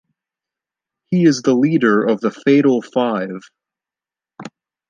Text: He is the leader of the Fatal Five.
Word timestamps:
He 1.11 1.25
is 1.25 1.43
the 1.43 1.53
leader 1.53 2.03
of 2.03 2.21
the 2.21 2.31
Fatal 2.31 2.81
Five. 2.81 3.41